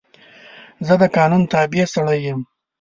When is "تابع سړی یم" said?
1.53-2.39